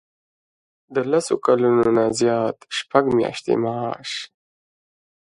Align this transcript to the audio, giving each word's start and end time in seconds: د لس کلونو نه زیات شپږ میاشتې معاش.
د 0.93 0.95
لس 1.11 1.27
کلونو 1.45 1.83
نه 1.97 2.05
زیات 2.19 2.57
شپږ 2.77 3.03
میاشتې 3.17 3.53
معاش. 3.63 4.11